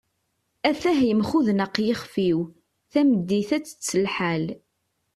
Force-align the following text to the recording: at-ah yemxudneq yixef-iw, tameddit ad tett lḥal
at-ah 0.69 0.99
yemxudneq 1.07 1.75
yixef-iw, 1.85 2.39
tameddit 2.91 3.49
ad 3.57 3.63
tett 3.67 3.93
lḥal 4.05 4.45